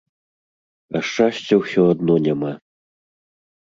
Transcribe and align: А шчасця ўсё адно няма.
А 0.95 1.03
шчасця 1.11 1.55
ўсё 1.63 1.81
адно 1.95 2.13
няма. 2.29 2.51